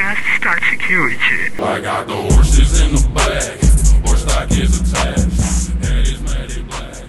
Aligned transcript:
podcast 0.00 0.22
Start 0.38 0.62
Security. 0.70 1.52
I 1.58 1.80
got 1.80 2.06
the 2.06 2.14
horses 2.14 2.80
in 2.80 2.94
the 2.94 3.08
back, 3.12 3.60
horse 4.06 4.22
stock 4.22 4.50
is 4.52 4.80
attached, 4.80 5.74
and 5.84 6.06
it's 6.08 6.20
matted 6.22 6.66
black. 6.68 7.04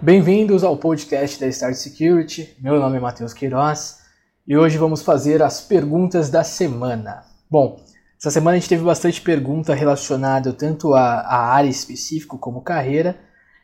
Bem-vindos 0.00 0.64
ao 0.64 0.76
podcast 0.76 1.38
da 1.38 1.46
Start 1.46 1.76
Security. 1.76 2.56
Meu 2.60 2.80
nome 2.80 2.96
é 2.96 3.00
Matheus 3.00 3.32
Queiroz 3.32 3.98
e 4.46 4.56
hoje 4.56 4.76
vamos 4.78 5.02
fazer 5.02 5.42
as 5.42 5.60
perguntas 5.60 6.28
da 6.28 6.42
semana. 6.42 7.22
Bom, 7.48 7.80
essa 8.18 8.30
semana 8.32 8.56
a 8.56 8.58
gente 8.58 8.68
teve 8.68 8.82
bastante 8.82 9.20
pergunta 9.20 9.74
relacionada 9.74 10.52
tanto 10.52 10.92
à, 10.92 11.20
à 11.20 11.52
área 11.54 11.70
específica 11.70 12.36
como 12.36 12.62
carreira 12.62 13.16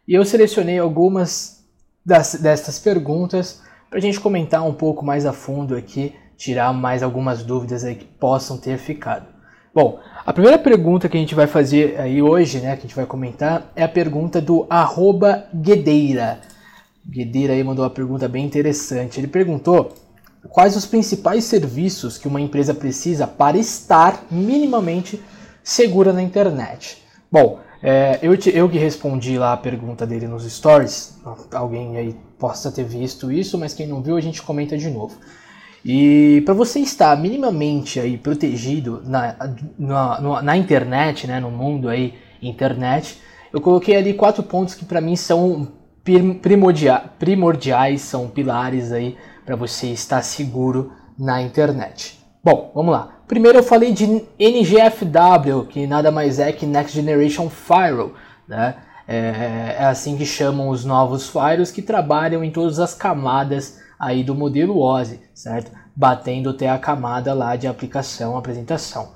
e 0.06 0.14
eu 0.14 0.25
selecionei 0.25 0.79
algumas 0.79 1.64
das, 2.06 2.34
dessas 2.34 2.79
perguntas 2.79 3.61
para 3.90 3.98
a 3.98 4.02
gente 4.02 4.20
comentar 4.20 4.62
um 4.64 4.75
pouco 4.75 5.04
mais 5.04 5.27
a 5.27 5.32
fundo 5.32 5.75
aqui, 5.75 6.14
tirar 6.39 6.73
mais 6.73 7.02
algumas 7.02 7.43
dúvidas 7.43 7.85
aí 7.85 7.96
que 7.96 8.04
possam 8.04 8.57
ter 8.57 8.79
ficado. 8.79 9.26
Bom, 9.75 10.00
a 10.25 10.32
primeira 10.32 10.58
pergunta 10.58 11.08
que 11.08 11.17
a 11.17 11.21
gente 11.21 11.35
vai 11.35 11.46
fazer 11.46 12.00
aí 12.00 12.22
hoje, 12.22 12.61
né, 12.61 12.75
que 12.75 12.81
a 12.81 12.82
gente 12.82 12.96
vai 12.96 13.04
comentar, 13.04 13.71
é 13.76 13.82
a 13.82 13.89
pergunta 13.89 14.40
do 14.40 14.67
arroba 14.71 15.45
Guedeira. 15.53 16.40
Guedeira 17.04 17.53
aí 17.53 17.62
mandou 17.64 17.85
uma 17.85 17.90
pergunta 17.90 18.29
bem 18.29 18.46
interessante. 18.46 19.18
Ele 19.18 19.26
perguntou 19.26 19.93
quais 20.48 20.76
os 20.76 20.86
principais 20.86 21.45
serviços 21.45 22.17
que 22.17 22.29
uma 22.29 22.40
empresa 22.40 22.73
precisa 22.73 23.26
para 23.26 23.59
estar 23.59 24.25
minimamente 24.31 25.20
segura 25.62 26.12
na 26.12 26.23
internet. 26.23 27.03
Bom, 27.31 27.61
é, 27.82 28.18
eu, 28.23 28.36
te, 28.36 28.54
eu 28.57 28.68
que 28.68 28.79
respondi 28.79 29.39
lá 29.39 29.53
a 29.53 29.57
pergunta 29.57 30.07
dele 30.07 30.26
nos 30.26 30.45
stories, 30.50 31.18
alguém 31.53 31.96
aí 31.96 32.17
possa 32.39 32.73
ter 32.73 32.84
visto 32.84 33.31
isso, 33.31 33.59
mas 33.59 33.75
quem 33.75 33.86
não 33.86 34.03
viu 34.03 34.17
a 34.17 34.20
gente 34.20 34.42
comenta 34.42 34.77
de 34.77 34.89
novo. 34.89 35.17
E 35.91 36.42
para 36.42 36.52
você 36.52 36.80
estar 36.80 37.16
minimamente 37.16 37.98
aí 37.98 38.19
protegido 38.19 39.02
na, 39.06 39.34
na, 39.78 40.42
na, 40.42 40.55
internet, 40.55 41.27
né, 41.27 41.41
no 41.41 41.50
mundo 41.50 41.89
aí 41.89 42.12
internet, 42.42 43.19
eu 43.50 43.58
coloquei 43.58 43.97
ali 43.97 44.12
quatro 44.12 44.42
pontos 44.42 44.75
que 44.75 44.84
para 44.84 45.00
mim 45.00 45.17
são 45.17 45.67
primordia, 46.42 47.03
primordiais, 47.19 48.03
são 48.03 48.28
pilares 48.28 48.92
aí 48.92 49.17
para 49.47 49.56
você 49.56 49.86
estar 49.86 50.20
seguro 50.20 50.92
na 51.19 51.41
internet. 51.41 52.23
Bom, 52.45 52.70
vamos 52.75 52.92
lá. 52.92 53.23
Primeiro 53.27 53.56
eu 53.56 53.62
falei 53.62 53.91
de 53.91 54.05
NGFW, 54.39 55.69
que 55.70 55.86
nada 55.86 56.11
mais 56.11 56.39
é 56.39 56.52
que 56.52 56.67
Next 56.67 56.95
Generation 56.95 57.48
Firewall, 57.48 58.12
né? 58.47 58.75
É, 59.11 59.77
é, 59.78 59.84
assim 59.86 60.19
que 60.19 60.27
chamam 60.27 60.69
os 60.69 60.84
novos 60.84 61.30
firewalls 61.30 61.70
que 61.70 61.80
trabalham 61.80 62.45
em 62.45 62.50
todas 62.50 62.78
as 62.78 62.92
camadas 62.92 63.88
aí 63.99 64.23
do 64.23 64.35
modelo 64.35 64.81
OSI, 64.81 65.21
certo? 65.35 65.73
Batendo 65.95 66.51
até 66.51 66.69
a 66.69 66.79
camada 66.79 67.35
lá 67.35 67.57
de 67.57 67.67
aplicação, 67.67 68.37
apresentação. 68.37 69.11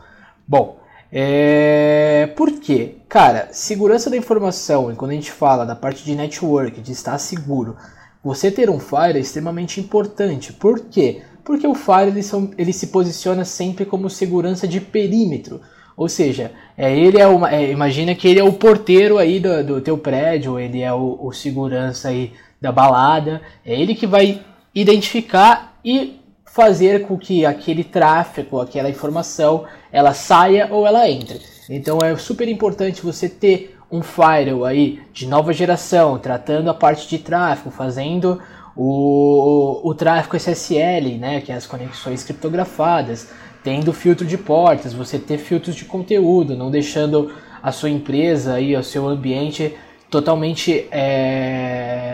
Bom, 0.47 0.79
é... 1.11 2.31
por 2.37 2.51
quê? 2.61 2.97
Cara, 3.09 3.49
segurança 3.53 4.11
da 4.11 4.17
informação, 4.17 4.91
e 4.91 4.97
quando 4.97 5.13
a 5.13 5.15
gente 5.15 5.31
fala 5.31 5.65
da 5.65 5.77
parte 5.77 6.05
de 6.05 6.15
network, 6.15 6.81
de 6.81 6.93
estar 6.93 7.19
seguro, 7.19 7.77
você 8.23 8.51
ter 8.51 8.71
um 8.71 8.79
firewall 8.79 9.17
é 9.17 9.19
extremamente 9.19 9.81
importante. 9.81 10.53
Por 10.53 10.81
quê? 10.81 11.23
Porque 11.45 11.67
o 11.67 11.75
firewall 11.75 12.09
ele, 12.09 12.23
são, 12.23 12.51
ele 12.57 12.73
se 12.73 12.89
posiciona 12.89 13.45
sempre 13.45 13.85
como 13.85 14.09
segurança 14.09 14.67
de 14.67 14.81
perímetro. 14.81 15.61
Ou 15.97 16.09
seja, 16.09 16.53
é, 16.77 16.97
ele 16.97 17.21
é 17.21 17.27
uma, 17.27 17.55
é, 17.55 17.71
imagina 17.71 18.15
que 18.15 18.27
ele 18.27 18.41
é 18.41 18.45
o 18.45 18.53
porteiro 18.53 19.19
aí 19.19 19.39
do, 19.39 19.65
do 19.65 19.81
teu 19.81 19.99
prédio, 19.99 20.59
ele 20.59 20.81
é 20.81 20.93
o, 20.93 21.19
o, 21.21 21.33
segurança 21.33 22.09
aí 22.09 22.33
da 22.61 22.73
balada, 22.73 23.43
é 23.65 23.79
ele 23.79 23.95
que 23.95 24.07
vai 24.07 24.41
identificar 24.75 25.79
e 25.85 26.21
fazer 26.47 27.07
com 27.07 27.17
que 27.17 27.47
aquele 27.47 27.83
tráfego, 27.83 28.61
aquela 28.61 28.91
informação, 28.91 29.65
ela 29.91 30.13
saia 30.13 30.69
ou 30.71 30.87
ela 30.87 31.09
entre. 31.09 31.41
Então 31.69 31.99
é 32.03 32.15
super 32.17 32.47
importante 32.49 33.03
você 33.03 33.29
ter 33.29 33.79
um 33.91 34.03
firewall 34.03 34.65
aí 34.65 35.01
de 35.13 35.27
nova 35.27 35.53
geração, 35.53 36.19
tratando 36.19 36.71
a 36.71 36.75
parte 36.75 37.09
de 37.09 37.19
tráfego, 37.19 37.71
fazendo 37.71 38.41
o, 38.77 39.81
o 39.83 39.95
tráfego 39.95 40.37
SSL, 40.37 41.19
né, 41.19 41.41
que 41.41 41.53
é 41.53 41.55
as 41.55 41.67
conexões 41.67 42.25
criptografadas, 42.25 43.31
tendo 43.63 43.93
filtro 43.93 44.27
de 44.27 44.37
portas, 44.37 44.93
você 44.93 45.19
ter 45.19 45.39
filtros 45.39 45.77
de 45.77 45.85
conteúdo, 45.85 46.57
não 46.57 46.71
deixando 46.71 47.33
a 47.63 47.71
sua 47.71 47.91
empresa 47.91 48.61
e 48.61 48.75
o 48.75 48.83
seu 48.83 49.07
ambiente 49.07 49.75
totalmente 50.11 50.87
é, 50.91 52.12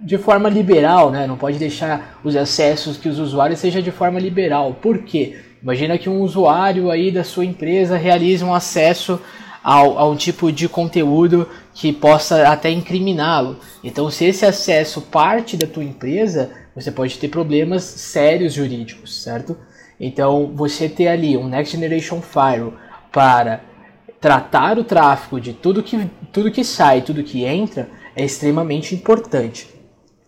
de 0.00 0.16
forma 0.16 0.48
liberal, 0.48 1.10
né? 1.10 1.26
Não 1.26 1.36
pode 1.36 1.58
deixar 1.58 2.18
os 2.24 2.34
acessos 2.34 2.96
que 2.96 3.08
os 3.08 3.18
usuários 3.18 3.60
seja 3.60 3.82
de 3.82 3.90
forma 3.90 4.18
liberal. 4.18 4.74
Por 4.80 4.98
quê? 4.98 5.36
Imagina 5.62 5.98
que 5.98 6.08
um 6.08 6.22
usuário 6.22 6.90
aí 6.90 7.10
da 7.10 7.22
sua 7.22 7.44
empresa 7.44 7.96
realize 7.96 8.42
um 8.42 8.54
acesso 8.54 9.20
ao, 9.62 9.98
a 9.98 10.08
um 10.08 10.16
tipo 10.16 10.50
de 10.50 10.68
conteúdo 10.68 11.46
que 11.74 11.92
possa 11.92 12.48
até 12.48 12.70
incriminá-lo. 12.70 13.58
Então, 13.84 14.10
se 14.10 14.24
esse 14.24 14.46
acesso 14.46 15.02
parte 15.02 15.56
da 15.56 15.66
tua 15.66 15.84
empresa, 15.84 16.50
você 16.74 16.90
pode 16.90 17.18
ter 17.18 17.28
problemas 17.28 17.82
sérios 17.82 18.54
jurídicos, 18.54 19.22
certo? 19.22 19.56
Então, 19.98 20.52
você 20.54 20.88
ter 20.88 21.08
ali 21.08 21.36
um 21.36 21.46
Next 21.46 21.76
Generation 21.76 22.22
Firewall 22.22 22.72
para 23.12 23.60
tratar 24.18 24.78
o 24.78 24.84
tráfego 24.84 25.38
de 25.38 25.52
tudo 25.52 25.82
que, 25.82 26.08
tudo 26.32 26.50
que 26.50 26.64
sai, 26.64 27.02
tudo 27.02 27.22
que 27.22 27.44
entra, 27.44 27.88
é 28.16 28.24
extremamente 28.24 28.94
importante. 28.94 29.68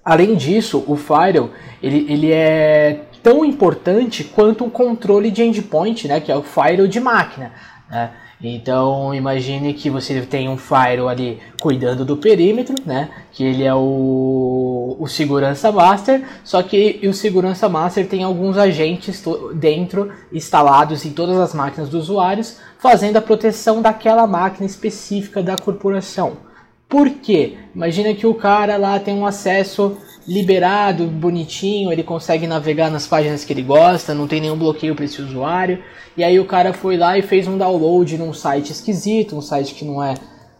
Além 0.04 0.34
disso, 0.34 0.84
o 0.86 0.96
Firewall 0.96 1.50
ele, 1.82 2.06
ele 2.08 2.32
é 2.32 3.02
tão 3.22 3.44
importante 3.44 4.24
quanto 4.24 4.64
o 4.64 4.70
controle 4.70 5.30
de 5.30 5.42
endpoint, 5.42 6.08
né, 6.08 6.20
que 6.20 6.32
é 6.32 6.36
o 6.36 6.42
Firewall 6.42 6.88
de 6.88 6.98
máquina. 6.98 7.52
Né? 7.88 8.10
Então 8.42 9.14
imagine 9.14 9.72
que 9.72 9.88
você 9.88 10.20
tem 10.22 10.48
um 10.48 10.56
firewall 10.56 11.08
ali 11.08 11.38
cuidando 11.60 12.04
do 12.04 12.16
perímetro, 12.16 12.74
né? 12.84 13.08
Que 13.30 13.44
ele 13.44 13.62
é 13.62 13.72
o, 13.72 14.96
o 14.98 15.06
segurança 15.06 15.70
master, 15.70 16.24
só 16.42 16.60
que 16.60 17.00
o 17.04 17.14
segurança 17.14 17.68
master 17.68 18.08
tem 18.08 18.24
alguns 18.24 18.58
agentes 18.58 19.22
dentro 19.54 20.10
instalados 20.32 21.06
em 21.06 21.12
todas 21.12 21.38
as 21.38 21.54
máquinas 21.54 21.88
dos 21.88 22.10
usuários, 22.10 22.58
fazendo 22.78 23.16
a 23.16 23.22
proteção 23.22 23.80
daquela 23.80 24.26
máquina 24.26 24.66
específica 24.66 25.40
da 25.40 25.56
corporação. 25.56 26.38
Por 26.92 27.08
quê? 27.08 27.54
Imagina 27.74 28.12
que 28.12 28.26
o 28.26 28.34
cara 28.34 28.76
lá 28.76 29.00
tem 29.00 29.14
um 29.14 29.24
acesso 29.24 29.96
liberado, 30.28 31.06
bonitinho, 31.06 31.90
ele 31.90 32.02
consegue 32.02 32.46
navegar 32.46 32.90
nas 32.90 33.06
páginas 33.06 33.46
que 33.46 33.52
ele 33.54 33.62
gosta, 33.62 34.12
não 34.12 34.28
tem 34.28 34.42
nenhum 34.42 34.58
bloqueio 34.58 34.94
para 34.94 35.06
esse 35.06 35.22
usuário. 35.22 35.82
E 36.18 36.22
aí 36.22 36.38
o 36.38 36.44
cara 36.44 36.74
foi 36.74 36.98
lá 36.98 37.16
e 37.16 37.22
fez 37.22 37.48
um 37.48 37.56
download 37.56 38.18
num 38.18 38.34
site 38.34 38.72
esquisito, 38.72 39.34
um 39.34 39.40
site 39.40 39.74
que 39.74 39.86
não 39.86 40.04
é 40.04 40.16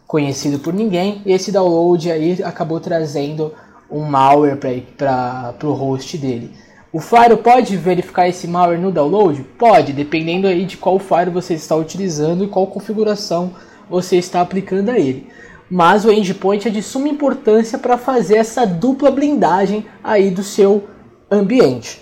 conhecido 0.07 0.57
por 0.57 0.73
ninguém. 0.73 1.21
E 1.23 1.31
esse 1.31 1.51
download 1.51 2.11
aí 2.11 2.41
acabou 2.43 2.79
trazendo 2.79 3.53
um 3.87 4.01
malware 4.01 4.57
para 4.97 5.53
o 5.63 5.71
host 5.71 6.17
dele. 6.17 6.49
O 6.91 6.99
Fire 6.99 7.37
pode 7.37 7.77
verificar 7.77 8.27
esse 8.27 8.47
malware 8.47 8.81
no 8.81 8.91
download? 8.91 9.43
Pode, 9.59 9.93
dependendo 9.93 10.47
aí 10.47 10.65
de 10.65 10.77
qual 10.77 10.97
Fire 10.97 11.29
você 11.29 11.53
está 11.53 11.75
utilizando 11.75 12.43
e 12.43 12.47
qual 12.47 12.65
configuração 12.65 13.53
você 13.87 14.17
está 14.17 14.41
aplicando 14.41 14.89
a 14.89 14.97
ele 14.97 15.27
mas 15.73 16.05
o 16.05 16.11
endpoint 16.11 16.67
é 16.67 16.71
de 16.71 16.83
suma 16.83 17.09
importância 17.09 17.79
para 17.79 17.97
fazer 17.97 18.35
essa 18.35 18.63
dupla 18.63 19.09
blindagem 19.09 19.83
aí 20.03 20.29
do 20.29 20.43
seu 20.43 20.83
ambiente. 21.31 21.99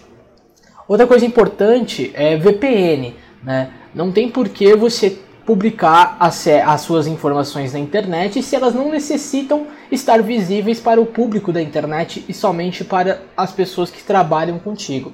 Outra 0.90 1.08
coisa 1.08 1.26
importante 1.26 2.12
é 2.14 2.36
VPN, 2.36 3.16
né? 3.42 3.72
Não 3.96 4.12
tem 4.12 4.30
por 4.30 4.50
que 4.50 4.76
você 4.76 5.18
publicar 5.46 6.18
as, 6.20 6.46
as 6.48 6.82
suas 6.82 7.08
informações 7.08 7.72
na 7.72 7.80
internet 7.80 8.44
se 8.44 8.58
elas 8.58 8.76
não 8.76 8.92
necessitam 8.92 9.68
estar 9.90 10.22
visíveis 10.22 10.82
para 10.82 11.00
o 11.00 11.06
público 11.06 11.54
da 11.54 11.62
internet 11.62 12.26
e 12.28 12.34
somente 12.34 12.84
para 12.84 13.22
as 13.38 13.54
pessoas 13.54 13.90
que 13.90 14.04
trabalham 14.04 14.60
contigo. 14.60 15.14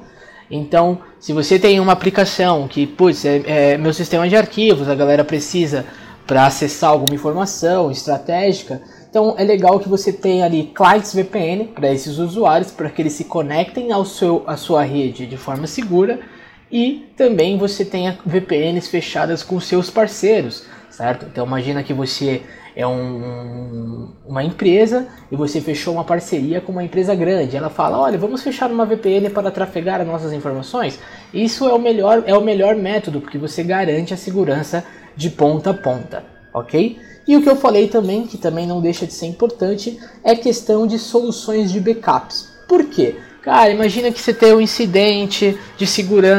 Então, 0.49 0.97
se 1.19 1.31
você 1.31 1.59
tem 1.59 1.79
uma 1.79 1.93
aplicação 1.93 2.67
que, 2.67 2.87
putz, 2.87 3.23
é, 3.23 3.43
é 3.45 3.77
meu 3.77 3.93
sistema 3.93 4.27
de 4.27 4.35
arquivos, 4.35 4.89
a 4.89 4.95
galera 4.95 5.23
precisa 5.23 5.85
para 6.27 6.45
acessar 6.45 6.91
alguma 6.91 7.15
informação 7.15 7.89
estratégica. 7.89 8.81
Então 9.09 9.33
é 9.37 9.43
legal 9.43 9.79
que 9.79 9.87
você 9.87 10.11
tenha 10.11 10.45
ali 10.45 10.71
clients 10.75 11.15
VPN 11.15 11.69
para 11.73 11.91
esses 11.91 12.17
usuários, 12.17 12.69
para 12.69 12.89
que 12.89 13.01
eles 13.01 13.13
se 13.13 13.23
conectem 13.23 13.91
ao 13.93 14.05
seu, 14.05 14.43
à 14.45 14.57
sua 14.57 14.83
rede 14.83 15.25
de 15.25 15.37
forma 15.37 15.65
segura 15.65 16.19
e 16.69 17.07
também 17.15 17.57
você 17.57 17.85
tenha 17.85 18.19
VPNs 18.25 18.89
fechadas 18.89 19.41
com 19.41 19.57
seus 19.59 19.89
parceiros, 19.89 20.65
certo? 20.89 21.25
Então 21.25 21.45
imagina 21.45 21.81
que 21.81 21.93
você 21.93 22.41
é 22.75 22.85
um, 22.85 24.11
uma 24.27 24.43
empresa 24.43 25.07
e 25.31 25.35
você 25.35 25.61
fechou 25.61 25.93
uma 25.93 26.03
parceria 26.03 26.59
com 26.61 26.73
uma 26.73 26.83
empresa 26.83 27.15
grande. 27.15 27.55
Ela 27.55 27.69
fala, 27.69 27.97
olha, 27.97 28.17
vamos 28.17 28.43
fechar 28.43 28.69
uma 28.69 28.85
VPN 28.85 29.29
para 29.29 29.49
trafegar 29.49 30.01
as 30.01 30.05
nossas 30.05 30.33
informações. 30.33 30.99
Isso 31.33 31.67
é 31.67 31.73
o 31.73 31.79
melhor, 31.79 32.23
é 32.27 32.37
o 32.37 32.41
melhor 32.41 32.75
método 32.75 33.21
porque 33.21 33.37
você 33.37 33.63
garante 33.63 34.13
a 34.13 34.17
segurança 34.17 34.83
de 35.17 35.29
ponta 35.29 35.71
a 35.71 35.73
ponta, 35.73 36.23
ok? 36.53 36.99
E 37.27 37.35
o 37.35 37.41
que 37.41 37.49
eu 37.49 37.57
falei 37.57 37.89
também, 37.89 38.25
que 38.25 38.37
também 38.37 38.65
não 38.65 38.79
deixa 38.79 39.05
de 39.05 39.13
ser 39.13 39.25
importante, 39.25 39.99
é 40.23 40.35
questão 40.35 40.87
de 40.87 40.97
soluções 40.97 41.71
de 41.71 41.79
backups. 41.81 42.53
Por 42.67 42.85
quê? 42.85 43.15
Cara, 43.41 43.69
imagina 43.69 44.11
que 44.11 44.19
você 44.19 44.33
tem 44.33 44.53
um 44.53 44.61
incidente 44.61 45.57
de 45.77 45.87
segurança 45.87 46.37